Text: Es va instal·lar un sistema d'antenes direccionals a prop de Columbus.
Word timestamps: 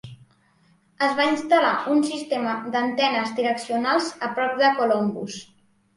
Es 1.07 1.11
va 1.19 1.27
instal·lar 1.33 1.73
un 1.95 2.01
sistema 2.07 2.55
d'antenes 2.77 3.35
direccionals 3.41 4.09
a 4.29 4.31
prop 4.39 4.57
de 4.63 4.73
Columbus. 4.81 5.37